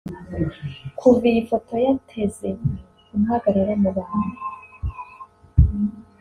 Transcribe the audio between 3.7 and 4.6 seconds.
mu bantu